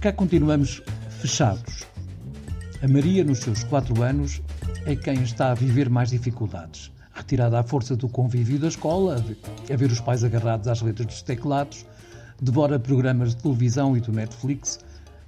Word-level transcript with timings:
Cá 0.00 0.12
continuamos 0.12 0.80
fechados. 1.20 1.84
A 2.80 2.86
Maria, 2.86 3.24
nos 3.24 3.40
seus 3.40 3.64
quatro 3.64 4.00
anos, 4.00 4.40
é 4.86 4.94
quem 4.94 5.24
está 5.24 5.50
a 5.50 5.54
viver 5.54 5.90
mais 5.90 6.10
dificuldades. 6.10 6.92
Retirada 7.12 7.58
à 7.58 7.64
força 7.64 7.96
do 7.96 8.08
convívio 8.08 8.60
da 8.60 8.68
escola, 8.68 9.16
a 9.16 9.76
ver 9.76 9.90
os 9.90 10.00
pais 10.00 10.22
agarrados 10.22 10.68
às 10.68 10.80
letras 10.82 11.08
dos 11.08 11.22
teclados, 11.22 11.84
devora 12.40 12.78
programas 12.78 13.34
de 13.34 13.42
televisão 13.42 13.96
e 13.96 14.00
do 14.00 14.12
Netflix 14.12 14.78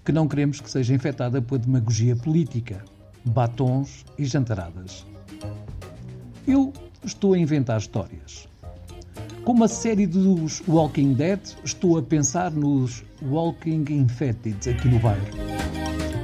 que 0.04 0.12
não 0.12 0.28
queremos 0.28 0.60
que 0.60 0.70
seja 0.70 0.94
infectada 0.94 1.42
pela 1.42 1.58
demagogia 1.58 2.14
política, 2.14 2.84
batons 3.24 4.04
e 4.16 4.24
jantaradas. 4.24 5.04
Eu 6.46 6.72
estou 7.04 7.34
a 7.34 7.38
inventar 7.38 7.80
histórias. 7.80 8.49
Como 9.50 9.64
a 9.64 9.68
série 9.68 10.06
dos 10.06 10.62
Walking 10.68 11.12
Dead, 11.14 11.40
estou 11.64 11.98
a 11.98 12.02
pensar 12.02 12.52
nos 12.52 13.02
Walking 13.20 13.84
Infected 13.90 14.70
aqui 14.70 14.86
no 14.86 15.00
bairro. 15.00 15.26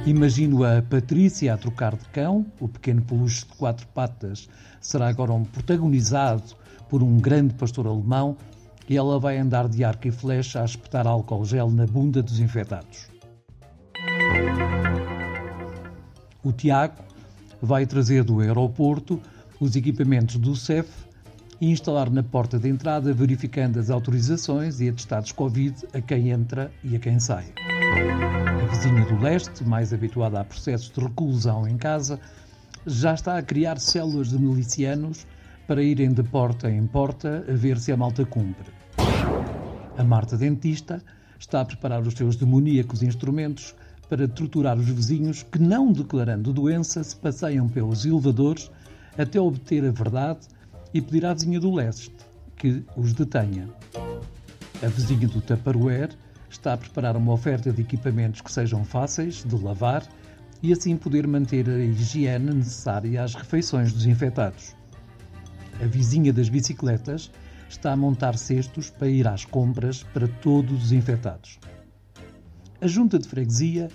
Imagino 0.05 0.63
a 0.63 0.81
Patrícia 0.81 1.53
a 1.53 1.57
trocar 1.57 1.97
de 1.97 2.05
cão, 2.05 2.45
o 2.57 2.69
pequeno 2.69 3.01
peluche 3.01 3.45
de 3.45 3.53
quatro 3.57 3.85
patas 3.87 4.47
será 4.79 5.09
agora 5.09 5.33
um 5.33 5.43
protagonizado 5.43 6.55
por 6.87 7.03
um 7.03 7.19
grande 7.19 7.53
pastor 7.55 7.85
alemão 7.85 8.37
e 8.87 8.95
ela 8.95 9.19
vai 9.19 9.37
andar 9.37 9.67
de 9.67 9.83
arco 9.83 10.07
e 10.07 10.11
flecha 10.11 10.61
a 10.61 10.65
espetar 10.65 11.05
álcool 11.05 11.43
gel 11.43 11.69
na 11.69 11.85
bunda 11.85 12.23
dos 12.23 12.39
infectados. 12.39 13.09
O 16.41 16.53
Tiago 16.53 17.03
vai 17.61 17.85
trazer 17.85 18.23
do 18.23 18.39
aeroporto 18.39 19.21
os 19.59 19.75
equipamentos 19.75 20.37
do 20.37 20.55
CEF 20.55 21.06
e 21.59 21.71
instalar 21.71 22.09
na 22.09 22.23
porta 22.23 22.59
de 22.59 22.69
entrada, 22.69 23.13
verificando 23.13 23.79
as 23.79 23.89
autorizações 23.89 24.79
e 24.79 24.89
atestados 24.89 25.31
Covid 25.31 25.87
a 25.93 26.01
quem 26.01 26.29
entra 26.29 26.71
e 26.83 26.95
a 26.95 26.99
quem 26.99 27.19
sai. 27.19 27.45
A 27.57 28.65
vizinha 28.65 29.05
do 29.05 29.19
leste, 29.19 29.63
mais 29.63 29.93
habituada 29.93 30.39
a 30.39 30.43
processos 30.43 30.91
de 30.91 30.99
reclusão 30.99 31.67
em 31.67 31.77
casa, 31.77 32.19
já 32.85 33.13
está 33.13 33.37
a 33.37 33.41
criar 33.41 33.79
células 33.79 34.29
de 34.29 34.39
milicianos 34.39 35.25
para 35.67 35.83
irem 35.83 36.13
de 36.13 36.23
porta 36.23 36.69
em 36.69 36.85
porta 36.87 37.43
a 37.47 37.53
ver 37.53 37.77
se 37.77 37.91
a 37.91 37.97
malta 37.97 38.25
cumpre. 38.25 38.71
A 39.97 40.03
Marta 40.03 40.37
Dentista 40.37 41.03
está 41.39 41.61
a 41.61 41.65
preparar 41.65 42.01
os 42.01 42.13
seus 42.13 42.35
demoníacos 42.35 43.01
instrumentos 43.03 43.75
para 44.07 44.27
torturar 44.27 44.77
os 44.77 44.87
vizinhos 44.87 45.43
que, 45.43 45.59
não 45.59 45.91
declarando 45.91 46.53
doença, 46.53 47.03
se 47.03 47.15
passeiam 47.15 47.67
pelos 47.67 48.05
elevadores 48.05 48.71
até 49.17 49.39
obter 49.39 49.83
a 49.83 49.91
verdade 49.91 50.47
e 50.93 51.01
pedir 51.01 51.25
à 51.25 51.33
vizinha 51.33 51.59
do 51.59 51.73
leste 51.73 52.11
que 52.55 52.83
os 52.95 53.13
detenha. 53.13 53.69
A 54.83 54.87
vizinha 54.87 55.27
do 55.27 55.41
Tupperware 55.41 56.15
está 56.49 56.73
a 56.73 56.77
preparar 56.77 57.15
uma 57.15 57.33
oferta 57.33 57.71
de 57.71 57.81
equipamentos 57.81 58.41
que 58.41 58.51
sejam 58.51 58.83
fáceis 58.83 59.43
de 59.43 59.55
lavar 59.55 60.03
e 60.61 60.71
assim 60.71 60.97
poder 60.97 61.27
manter 61.27 61.69
a 61.69 61.79
higiene 61.79 62.53
necessária 62.53 63.23
às 63.23 63.35
refeições 63.35 63.93
dos 63.93 64.05
infectados. 64.05 64.75
A 65.81 65.85
vizinha 65.85 66.33
das 66.33 66.49
bicicletas 66.49 67.31
está 67.69 67.91
a 67.91 67.97
montar 67.97 68.37
cestos 68.37 68.89
para 68.89 69.07
ir 69.07 69.27
às 69.27 69.45
compras 69.45 70.03
para 70.03 70.27
todos 70.27 70.85
os 70.85 70.91
infectados. 70.91 71.59
A 72.81 72.87
junta 72.87 73.19
de 73.19 73.27
freguesia 73.27 73.89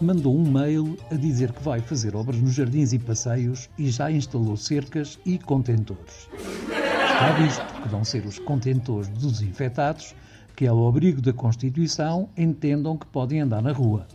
mandou 0.00 0.36
um 0.36 0.48
mail 0.48 0.96
a 1.10 1.14
dizer 1.14 1.52
que 1.52 1.62
vai 1.62 1.80
fazer 1.80 2.14
obras 2.14 2.40
nos 2.40 2.54
jardins 2.54 2.92
e 2.92 2.98
passeios 2.98 3.68
e 3.76 3.90
já 3.90 4.10
instalou 4.10 4.56
cercas 4.56 5.18
e 5.24 5.38
contentores. 5.38 6.28
Está 6.68 7.32
visto 7.32 7.82
que 7.82 7.88
vão 7.88 8.04
ser 8.04 8.24
os 8.24 8.38
contentores 8.38 9.08
dos 9.08 9.42
infectados 9.42 10.14
que, 10.54 10.66
ao 10.66 10.86
abrigo 10.86 11.20
da 11.20 11.32
Constituição, 11.32 12.28
entendam 12.36 12.96
que 12.96 13.06
podem 13.06 13.40
andar 13.40 13.60
na 13.60 13.72
rua. 13.72 14.06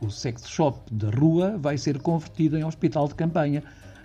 O 0.00 0.10
sex 0.10 0.48
shop 0.48 0.92
da 0.92 1.10
rua 1.10 1.58
vai 1.58 1.76
ser 1.76 2.00
convertido 2.00 2.56
em 2.56 2.64
hospital 2.64 3.08
de 3.08 3.14
campanha, 3.14 3.62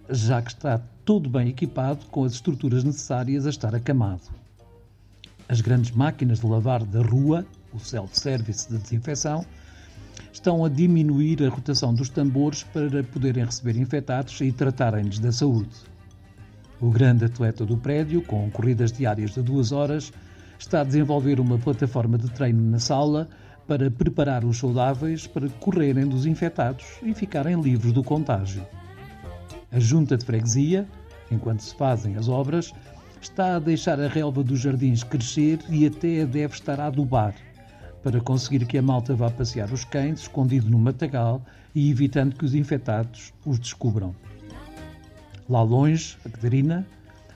já 0.09 0.42
que 0.42 0.50
está 0.50 0.80
todo 1.06 1.30
bem 1.30 1.47
equipado 1.47 2.06
com 2.08 2.24
as 2.24 2.34
estruturas 2.34 2.84
necessárias 2.84 3.46
a 3.46 3.50
estar 3.50 3.74
acamado. 3.74 4.24
As 5.47 5.62
grandes 5.62 5.92
máquinas 5.92 6.40
de 6.40 6.47
lavar 6.47 6.84
da 6.84 7.02
rua, 7.02 7.46
o 7.72 7.80
self-service 7.80 8.68
de 8.68 8.80
desinfecção, 8.80 9.46
estão 10.31 10.66
a 10.66 10.70
diminuir 10.70 11.44
a 11.44 11.50
rotação 11.50 11.94
dos 11.94 12.09
tambores 12.09 12.64
para 12.64 13.03
poderem 13.03 13.46
receber 13.46 13.78
infectados 13.78 14.40
e 14.42 14.52
tratarem-lhes 14.52 15.20
da 15.20 15.31
saúde. 15.31 15.76
O 16.81 16.90
grande 16.90 17.26
atleta 17.26 17.66
do 17.66 17.78
prédio, 17.78 18.22
com 18.22 18.50
corridas 18.52 18.92
diárias 18.92 19.31
de 19.31 19.42
duas 19.42 19.72
horas, 19.72 20.12
está 20.59 20.81
a 20.81 20.84
desenvolver 20.84 21.40
uma 21.40 21.58
plataforma 21.58 22.18
de 22.18 22.30
treino 22.30 22.62
na 22.70 22.80
sala 22.80 23.30
para 23.68 23.90
preparar 23.90 24.44
os 24.44 24.58
saudáveis 24.58 25.26
para 25.26 25.50
correrem 25.50 26.08
dos 26.08 26.26
infectados 26.26 26.86
e 27.02 27.14
ficarem 27.14 27.59
livres 27.59 27.94
do 27.94 28.03
contágio. 28.03 28.66
A 29.72 29.80
junta 29.80 30.18
de 30.18 30.26
freguesia, 30.26 30.88
enquanto 31.32 31.62
se 31.62 31.74
fazem 31.76 32.16
as 32.18 32.28
obras, 32.28 32.72
está 33.22 33.56
a 33.56 33.59
deixar 33.59 34.00
a 34.00 34.08
relva 34.08 34.44
dos 34.44 34.59
jardins 34.59 35.03
crescer 35.03 35.59
e 35.70 35.86
até 35.88 36.26
deve 36.26 36.53
estar 36.53 36.80
a 36.80 36.88
adubar 36.88 37.34
para 38.06 38.22
conseguir 38.22 38.68
que 38.68 38.78
a 38.78 38.84
malta 38.84 39.16
vá 39.16 39.32
passear 39.32 39.74
os 39.74 39.84
cães 39.84 40.20
escondido 40.20 40.70
no 40.70 40.78
matagal 40.78 41.42
e 41.74 41.90
evitando 41.90 42.36
que 42.36 42.46
os 42.46 42.54
infectados 42.54 43.34
os 43.44 43.58
descubram. 43.58 44.14
Lá 45.50 45.64
longe, 45.64 46.16
a 46.24 46.30
Catarina 46.30 46.86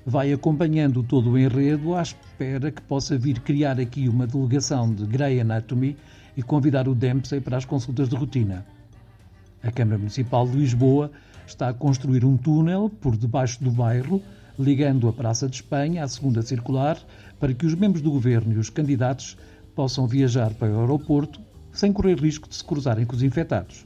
vai 0.05 0.31
acompanhando 0.31 1.01
todo 1.01 1.31
o 1.31 1.39
enredo 1.39 1.95
à 1.95 2.03
espera 2.03 2.69
que 2.69 2.83
possa 2.83 3.17
vir 3.17 3.39
criar 3.39 3.79
aqui 3.79 4.07
uma 4.07 4.27
delegação 4.27 4.93
de 4.93 5.07
Grey 5.07 5.39
Anatomy 5.39 5.97
e 6.37 6.43
convidar 6.43 6.87
o 6.87 6.93
Dempsey 6.93 7.41
para 7.41 7.57
as 7.57 7.65
consultas 7.65 8.07
de 8.07 8.15
rotina. 8.15 8.63
A 9.63 9.71
Câmara 9.71 9.97
Municipal 9.97 10.47
de 10.47 10.55
Lisboa 10.55 11.11
está 11.47 11.69
a 11.69 11.73
construir 11.73 12.23
um 12.23 12.37
túnel 12.37 12.91
por 13.01 13.17
debaixo 13.17 13.63
do 13.63 13.71
bairro, 13.71 14.21
ligando 14.59 15.07
a 15.07 15.13
Praça 15.13 15.49
de 15.49 15.55
Espanha 15.55 16.03
à 16.03 16.07
segunda 16.07 16.43
circular, 16.43 16.99
para 17.39 17.55
que 17.55 17.65
os 17.65 17.73
membros 17.73 18.03
do 18.03 18.11
governo 18.11 18.53
e 18.53 18.57
os 18.57 18.69
candidatos 18.69 19.35
possam 19.75 20.07
viajar 20.07 20.53
para 20.53 20.71
o 20.71 20.79
aeroporto 20.81 21.39
sem 21.71 21.93
correr 21.93 22.19
risco 22.19 22.49
de 22.49 22.55
se 22.55 22.63
cruzarem 22.63 23.05
com 23.05 23.15
os 23.15 23.23
infectados. 23.23 23.85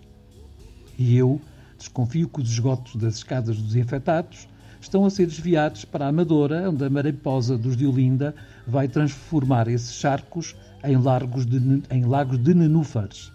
E 0.98 1.16
eu 1.16 1.40
desconfio 1.78 2.30
que 2.30 2.42
os 2.42 2.50
esgotos 2.50 2.96
das 2.96 3.16
escadas 3.16 3.58
dos 3.58 3.76
infectados 3.76 4.48
estão 4.80 5.06
a 5.06 5.10
ser 5.10 5.28
desviados 5.28 5.86
para 5.86 6.06
a 6.06 6.10
Amadora, 6.10 6.70
onde 6.70 6.84
a 6.84 6.90
mariposa 6.90 7.58
dos 7.58 7.76
de 7.76 7.86
Olinda 7.86 8.36
vai 8.68 8.88
transformar 8.88 9.68
esses 9.68 9.94
charcos 9.94 10.56
em, 10.84 10.98
largos 10.98 11.46
de, 11.46 11.58
em 11.90 12.06
lagos 12.06 12.38
de 12.38 12.54
nenúfares. 12.54 13.32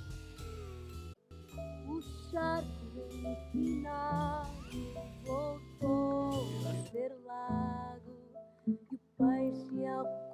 Empinado 3.28 4.48
voltou 5.24 6.46
a 6.68 6.90
ser 6.90 7.12
lago 7.26 8.12
o 8.66 8.98
peixe 9.16 9.86
ao 9.86 10.27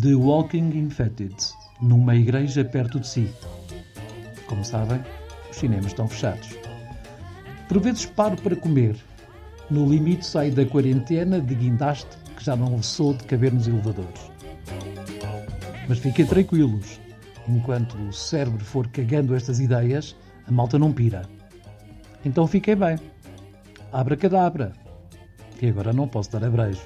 The 0.00 0.14
Walking 0.14 0.70
Infected, 0.76 1.34
numa 1.80 2.14
igreja 2.14 2.64
perto 2.64 3.00
de 3.00 3.08
si. 3.08 3.30
Como 4.46 4.64
sabem, 4.64 5.00
os 5.50 5.56
cinemas 5.56 5.86
estão 5.86 6.06
fechados. 6.06 6.50
Por 7.68 7.80
vezes 7.80 8.06
paro 8.06 8.36
para 8.36 8.56
comer. 8.56 8.96
No 9.70 9.88
limite 9.88 10.24
saio 10.24 10.54
da 10.54 10.64
quarentena 10.64 11.40
de 11.40 11.54
guindaste 11.54 12.16
que 12.36 12.44
já 12.44 12.54
não 12.54 12.82
sou 12.82 13.14
de 13.14 13.24
caber 13.24 13.52
nos 13.52 13.66
elevadores. 13.66 14.30
Mas 15.88 15.98
fiquem 15.98 16.26
tranquilos. 16.26 17.00
Enquanto 17.48 17.96
o 17.96 18.12
cérebro 18.12 18.64
for 18.64 18.86
cagando 18.88 19.34
estas 19.34 19.60
ideias, 19.60 20.14
a 20.46 20.52
malta 20.52 20.78
não 20.78 20.92
pira. 20.92 21.22
Então 22.24 22.46
fiquei 22.46 22.74
bem. 22.74 22.98
Abra 23.92 24.16
cadabra. 24.16 24.72
E 25.60 25.68
agora 25.68 25.92
não 25.92 26.06
posso 26.06 26.30
dar 26.30 26.44
abreijos. 26.44 26.82